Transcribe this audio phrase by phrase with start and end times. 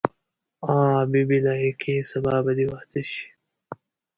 [0.73, 0.75] آ
[1.11, 3.25] بي بي لایقې سبا به دې واده شي.